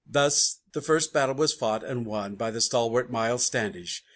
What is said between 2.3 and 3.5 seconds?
by the stalwart Miles